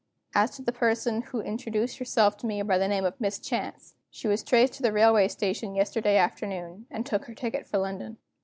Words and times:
As 0.33 0.49
to 0.55 0.63
the 0.63 0.71
person 0.71 1.21
who 1.21 1.41
introduced 1.41 1.99
herself 1.99 2.35
to 2.37 2.47
me 2.47 2.59
by 2.63 2.79
the 2.79 2.87
name 2.87 3.05
of 3.05 3.21
Miss 3.21 3.37
Chance, 3.37 3.93
she 4.09 4.27
was 4.27 4.41
traced 4.41 4.73
to 4.73 4.81
the 4.81 4.91
railway 4.91 5.27
station 5.27 5.75
yesterday 5.75 6.17
afternoon, 6.17 6.87
and 6.89 7.05
took 7.05 7.25
her 7.25 7.35
ticket 7.35 7.67
for 7.67 7.77
London." 7.77 8.17